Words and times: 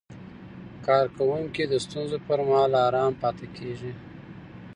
کارکوونکي 0.85 1.63
د 1.67 1.73
ستونزو 1.85 2.17
پر 2.27 2.39
مهال 2.47 2.71
آرام 2.87 3.11
پاتې 3.21 3.47
کېږي. 3.57 3.91